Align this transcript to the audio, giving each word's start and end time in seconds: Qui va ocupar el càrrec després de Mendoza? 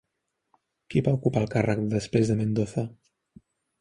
Qui 0.93 1.03
va 1.07 1.13
ocupar 1.17 1.43
el 1.45 1.51
càrrec 1.55 1.85
després 1.93 2.33
de 2.33 2.39
Mendoza? 2.41 2.87